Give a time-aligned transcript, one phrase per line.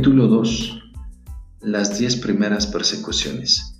[0.00, 0.82] Capítulo 2.
[1.60, 3.76] Las diez primeras persecuciones.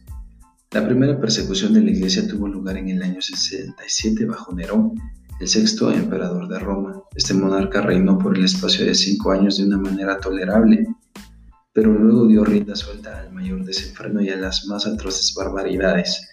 [0.70, 4.92] La primera persecución de la iglesia tuvo lugar en el año 67 bajo Nerón,
[5.40, 7.02] el sexto emperador de Roma.
[7.16, 10.86] Este monarca reinó por el espacio de cinco años de una manera tolerable,
[11.72, 16.28] pero luego dio rienda suelta al mayor desenfreno y a las más atroces barbaridades.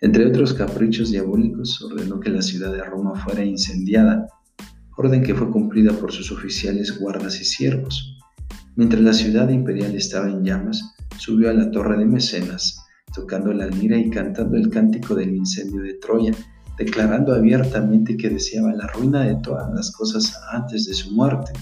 [0.00, 4.28] Entre otros caprichos diabólicos, ordenó que la ciudad de Roma fuera incendiada,
[4.96, 8.16] orden que fue cumplida por sus oficiales, guardas y siervos.
[8.80, 12.82] Mientras la ciudad imperial estaba en llamas, subió a la torre de Mecenas,
[13.14, 16.32] tocando la lira y cantando el cántico del incendio de Troya,
[16.78, 21.52] declarando abiertamente que deseaba la ruina de todas las cosas antes de su muerte.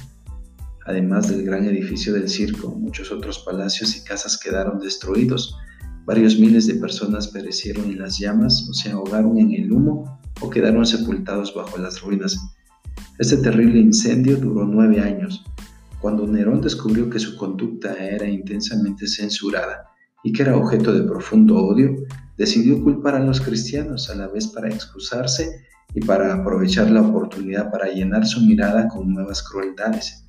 [0.86, 5.56] Además del gran edificio del circo, muchos otros palacios y casas quedaron destruidos.
[6.04, 10.48] Varios miles de personas perecieron en las llamas o se ahogaron en el humo o
[10.50, 12.38] quedaron sepultados bajo las ruinas.
[13.18, 15.42] Este terrible incendio duró nueve años
[16.00, 19.86] cuando Nerón descubrió que su conducta era intensamente censurada
[20.22, 21.94] y que era objeto de profundo odio,
[22.36, 27.70] decidió culpar a los cristianos a la vez para excusarse y para aprovechar la oportunidad
[27.70, 30.24] para llenar su mirada con nuevas crueldades.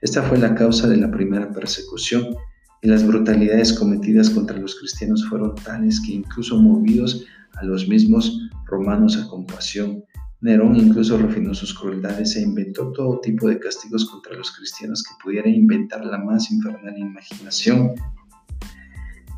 [0.00, 2.36] Esta fue la causa de la primera persecución
[2.82, 8.48] y las brutalidades cometidas contra los cristianos fueron tales que incluso movidos a los mismos
[8.66, 10.04] romanos a compasión,
[10.42, 15.14] Nerón incluso refinó sus crueldades e inventó todo tipo de castigos contra los cristianos que
[15.22, 17.94] pudiera inventar la más infernal imaginación.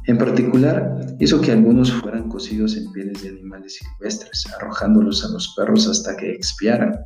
[0.06, 5.54] En particular, hizo que algunos fueran cosidos en pieles de animales silvestres, arrojándolos a los
[5.56, 7.00] perros hasta que expiaran.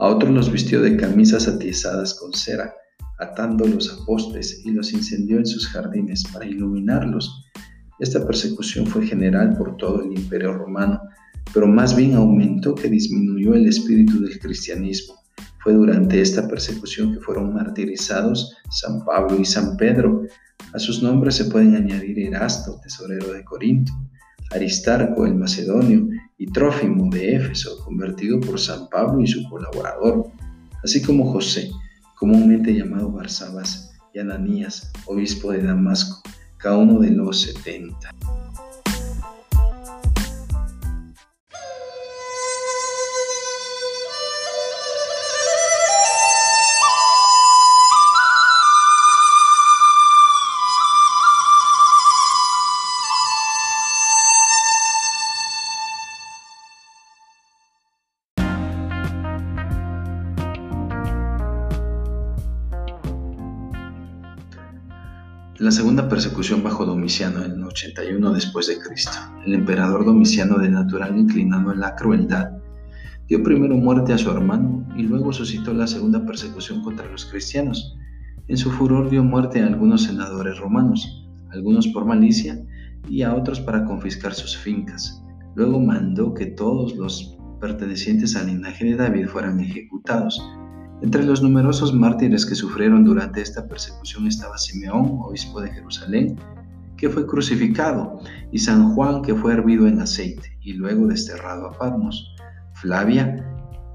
[0.00, 2.72] A otros los vistió de camisas atiezadas con cera,
[3.18, 7.44] atándolos a postes y los incendió en sus jardines para iluminarlos.
[7.98, 11.00] Esta persecución fue general por todo el imperio romano,
[11.58, 15.16] pero más bien aumentó que disminuyó el espíritu del cristianismo.
[15.60, 20.22] Fue durante esta persecución que fueron martirizados San Pablo y San Pedro.
[20.72, 23.92] A sus nombres se pueden añadir Erasto, tesorero de Corinto,
[24.52, 26.06] Aristarco el Macedonio
[26.38, 30.30] y Trófimo de Éfeso, convertido por San Pablo y su colaborador,
[30.84, 31.72] así como José,
[32.14, 36.22] comúnmente llamado Barsabas, y Ananías, obispo de Damasco,
[36.56, 38.10] cada uno de los setenta.
[65.68, 69.12] La segunda persecución bajo Domiciano en el 81 después de Cristo.
[69.44, 72.52] El emperador Domiciano de natural inclinado a la crueldad
[73.26, 77.98] dio primero muerte a su hermano y luego suscitó la segunda persecución contra los cristianos.
[78.46, 82.64] En su furor dio muerte a algunos senadores romanos, algunos por malicia
[83.06, 85.22] y a otros para confiscar sus fincas.
[85.54, 90.40] Luego mandó que todos los pertenecientes al linaje de David fueran ejecutados
[91.00, 96.36] entre los numerosos mártires que sufrieron durante esta persecución estaba Simeón, obispo de Jerusalén,
[96.96, 98.18] que fue crucificado,
[98.50, 102.34] y San Juan, que fue hervido en aceite y luego desterrado a Patmos.
[102.74, 103.44] Flavia,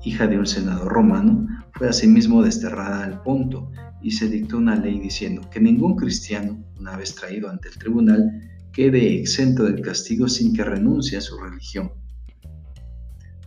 [0.03, 3.69] hija de un senador romano, fue asimismo desterrada al Ponto
[4.01, 8.31] y se dictó una ley diciendo que ningún cristiano, una vez traído ante el tribunal,
[8.71, 11.91] quede exento del castigo sin que renuncie a su religión.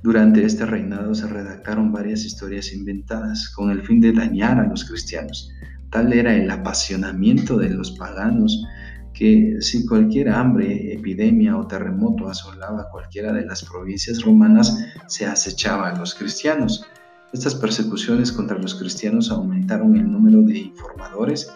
[0.07, 4.85] Durante este reinado se redactaron varias historias inventadas con el fin de dañar a los
[4.85, 5.51] cristianos.
[5.91, 8.65] Tal era el apasionamiento de los paganos
[9.13, 14.79] que si cualquier hambre, epidemia o terremoto asolaba cualquiera de las provincias romanas,
[15.09, 16.87] se acechaba a los cristianos.
[17.33, 21.53] Estas persecuciones contra los cristianos aumentaron el número de informadores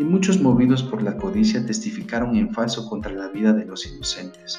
[0.00, 4.58] y muchos movidos por la codicia testificaron en falso contra la vida de los inocentes.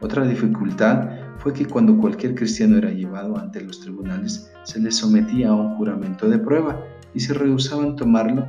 [0.00, 1.08] Otra dificultad
[1.38, 5.76] fue que cuando cualquier cristiano era llevado ante los tribunales, se les sometía a un
[5.76, 6.84] juramento de prueba
[7.14, 8.46] y si rehusaban tomarlo,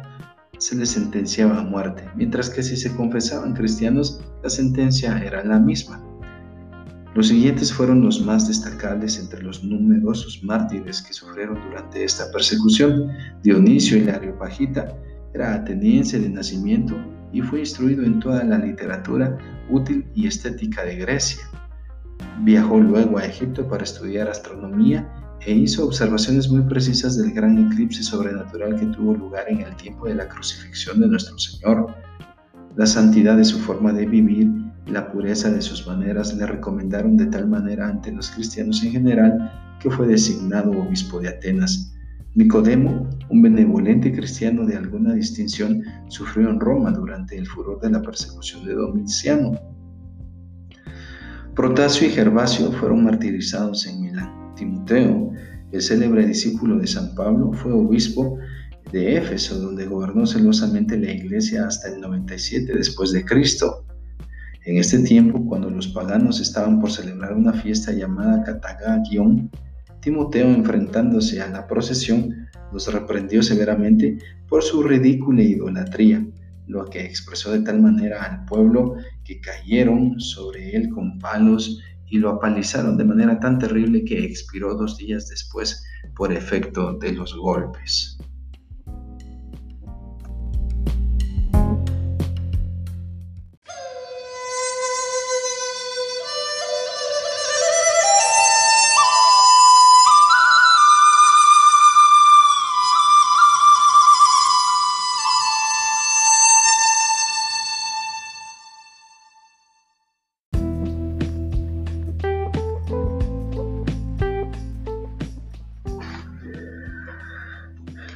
[0.57, 5.59] se les sentenciaba a muerte, mientras que si se confesaban cristianos, la sentencia era la
[5.59, 6.03] misma.
[7.15, 13.09] Los siguientes fueron los más destacables entre los numerosos mártires que sufrieron durante esta persecución.
[13.41, 14.95] Dionisio el Areopagita
[15.33, 16.95] era ateniense de nacimiento
[17.31, 19.38] y fue instruido en toda la literatura
[19.69, 21.44] útil y estética de Grecia.
[22.41, 25.07] Viajó luego a Egipto para estudiar astronomía
[25.45, 30.07] e hizo observaciones muy precisas del gran eclipse sobrenatural que tuvo lugar en el tiempo
[30.07, 31.94] de la crucifixión de nuestro Señor.
[32.75, 34.51] La santidad de su forma de vivir
[34.85, 38.91] y la pureza de sus maneras le recomendaron de tal manera ante los cristianos en
[38.91, 41.94] general que fue designado obispo de Atenas.
[42.37, 47.99] Nicodemo, un benevolente cristiano de alguna distinción, sufrió en Roma durante el furor de la
[47.99, 49.59] persecución de Domiciano.
[51.55, 54.53] Protasio y Gervasio fueron martirizados en Milán.
[54.55, 55.31] Timoteo,
[55.71, 58.37] el célebre discípulo de San Pablo, fue obispo
[58.91, 63.83] de Éfeso, donde gobernó celosamente la iglesia hasta el 97 después de Cristo.
[64.63, 69.49] En este tiempo, cuando los paganos estaban por celebrar una fiesta llamada Catagagion,
[70.07, 74.18] Timoteo, enfrentándose a la procesión, los reprendió severamente
[74.48, 76.25] por su ridícula idolatría,
[76.65, 78.95] lo que expresó de tal manera al pueblo
[79.25, 84.75] que cayeron sobre él con palos y lo apalizaron de manera tan terrible que expiró
[84.75, 85.83] dos días después
[86.15, 88.18] por efecto de los golpes.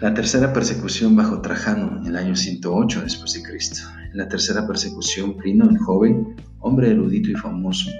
[0.02, 3.88] La tercera persecución bajo Trajano en el año 108 después de Cristo.
[4.14, 7.92] La tercera persecución, Plino, el joven, hombre erudito y famoso,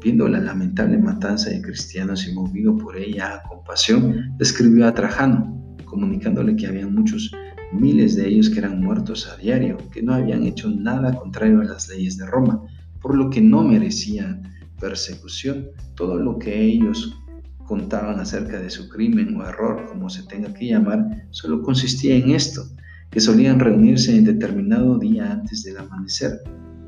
[0.00, 5.76] viendo la lamentable matanza de cristianos y movido por ella a compasión, escribió a Trajano,
[5.84, 7.32] comunicándole que había muchos
[7.72, 11.64] miles de ellos que eran muertos a diario, que no habían hecho nada contrario a
[11.64, 12.62] las leyes de Roma,
[13.00, 14.44] por lo que no merecían
[14.78, 15.66] persecución.
[15.96, 17.20] Todo lo que ellos
[17.66, 22.30] contaban acerca de su crimen o error, como se tenga que llamar, solo consistía en
[22.30, 22.62] esto,
[23.10, 26.40] que solían reunirse en determinado día antes del amanecer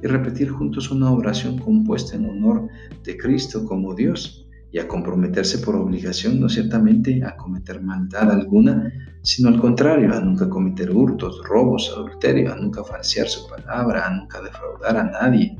[0.02, 2.68] y repetir juntos una oración compuesta en honor
[3.04, 8.92] de Cristo como Dios y a comprometerse por obligación no ciertamente a cometer maldad alguna,
[9.22, 14.14] sino al contrario, a nunca cometer hurtos, robos, adulterio, a nunca falsear su palabra, a
[14.16, 15.56] nunca defraudar a nadie,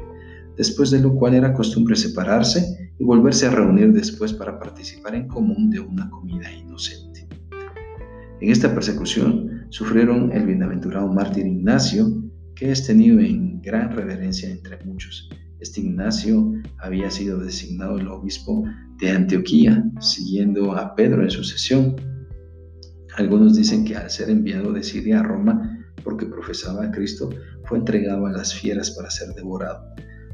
[0.56, 5.28] después de lo cual era costumbre separarse y volverse a reunir después para participar en
[5.28, 7.28] común de una comida inocente.
[8.40, 12.06] En esta persecución sufrieron el bienaventurado mártir Ignacio,
[12.54, 15.28] que es tenido en gran reverencia entre muchos.
[15.60, 18.64] Este Ignacio había sido designado el obispo
[18.98, 21.96] de Antioquía, siguiendo a Pedro en sucesión.
[23.16, 27.30] Algunos dicen que al ser enviado de Siria a Roma, porque profesaba a Cristo,
[27.64, 29.82] fue entregado a las fieras para ser devorado.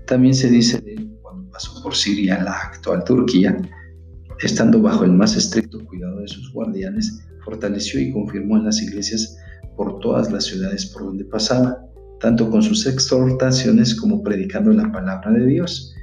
[0.06, 3.56] También se dice de él cuando pasó por Siria, la actual Turquía,
[4.41, 9.37] estando bajo el más estricto cuidado de sus guardianes, fortaleció y confirmó en las iglesias
[9.76, 11.79] por todas las ciudades por donde pasaba,
[12.20, 15.94] tanto con sus exhortaciones como predicando la palabra de Dios.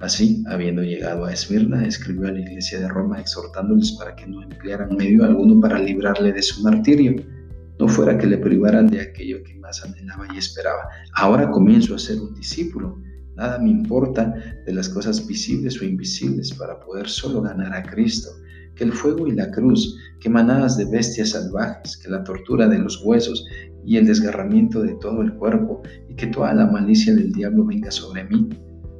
[0.00, 4.42] Así, habiendo llegado a Esmirna, escribió a la iglesia de Roma exhortándoles para que no
[4.42, 7.16] emplearan medio alguno para librarle de su martirio,
[7.78, 10.88] no fuera que le privaran de aquello que más anhelaba y esperaba.
[11.14, 12.98] Ahora comienzo a ser un discípulo
[13.36, 14.34] Nada me importa
[14.64, 18.30] de las cosas visibles o invisibles para poder solo ganar a Cristo,
[18.76, 22.78] que el fuego y la cruz, que manadas de bestias salvajes, que la tortura de
[22.78, 23.44] los huesos
[23.84, 27.90] y el desgarramiento de todo el cuerpo, y que toda la malicia del diablo venga
[27.90, 28.48] sobre mí.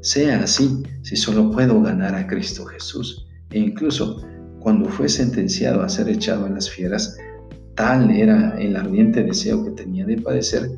[0.01, 3.27] Sea así si solo puedo ganar a Cristo Jesús.
[3.51, 4.21] E incluso
[4.61, 7.17] cuando fue sentenciado a ser echado a las fieras,
[7.75, 10.71] tal era el ardiente deseo que tenía de padecer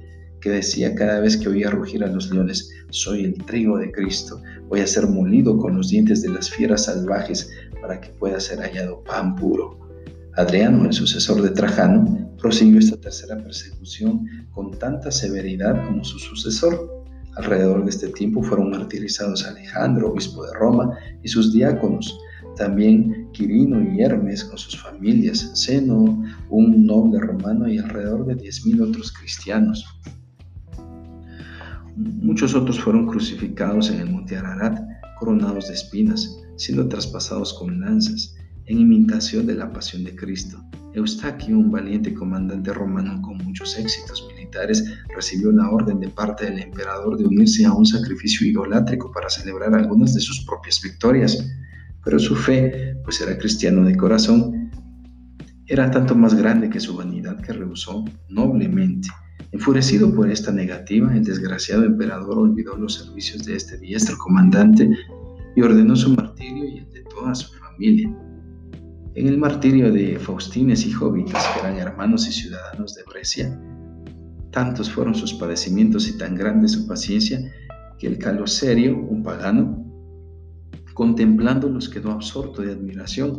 [0.47, 4.41] que decía cada vez que oía rugir a los leones, soy el trigo de Cristo,
[4.69, 7.51] voy a ser molido con los dientes de las fieras salvajes
[7.81, 9.77] para que pueda ser hallado pan puro.
[10.37, 17.05] Adriano, el sucesor de Trajano, prosiguió esta tercera persecución con tanta severidad como su sucesor.
[17.35, 22.17] Alrededor de este tiempo fueron martirizados Alejandro, obispo de Roma, y sus diáconos,
[22.57, 26.05] también Quirino y Hermes con sus familias, Seno,
[26.51, 29.85] un noble romano y alrededor de 10.000 otros cristianos.
[31.97, 34.79] Muchos otros fueron crucificados en el monte Ararat,
[35.19, 38.35] coronados de espinas, siendo traspasados con lanzas,
[38.67, 40.63] en imitación de la pasión de Cristo.
[40.93, 44.85] Eustaquio, un valiente comandante romano con muchos éxitos militares,
[45.15, 49.75] recibió la orden de parte del emperador de unirse a un sacrificio idolátrico para celebrar
[49.75, 51.49] algunas de sus propias victorias.
[52.05, 54.56] Pero su fe, pues era cristiano de corazón,
[55.69, 59.09] era tanto más grande que su vanidad que rehusó noblemente
[59.53, 64.91] Enfurecido por esta negativa, el desgraciado emperador olvidó los servicios de este diestro comandante
[65.55, 68.15] y ordenó su martirio y el de toda su familia.
[69.15, 73.59] En el martirio de Faustines y Jóvitas, que eran hermanos y ciudadanos de Brescia,
[74.51, 77.41] tantos fueron sus padecimientos y tan grande su paciencia
[77.99, 79.83] que el caloserio, un pagano,
[80.93, 83.39] contemplándolos quedó absorto de admiración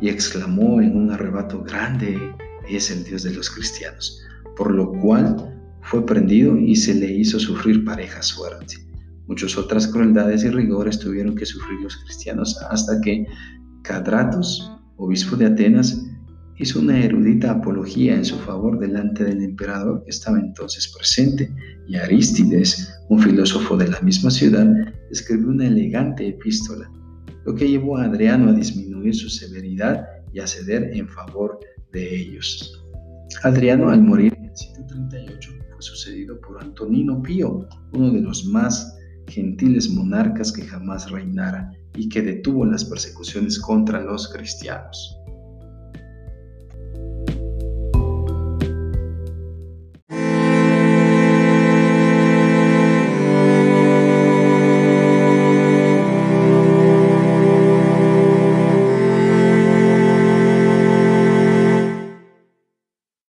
[0.00, 2.18] y exclamó en un arrebato grande,
[2.68, 4.22] es el Dios de los cristianos,
[4.56, 8.76] por lo cual fue prendido y se le hizo sufrir pareja suerte.
[9.26, 13.26] Muchas otras crueldades y rigores tuvieron que sufrir los cristianos hasta que
[13.82, 16.06] Cadratos, obispo de Atenas,
[16.58, 21.50] hizo una erudita apología en su favor delante del emperador que estaba entonces presente,
[21.88, 24.66] y Arístides, un filósofo de la misma ciudad,
[25.10, 26.90] escribió una elegante epístola,
[27.44, 31.60] lo que llevó a Adriano a disminuir su severidad y a ceder en favor
[31.92, 32.84] de ellos.
[33.42, 38.96] Adriano, al morir en 138, fue sucedido por Antonino Pío, uno de los más
[39.28, 45.18] gentiles monarcas que jamás reinara y que detuvo las persecuciones contra los cristianos.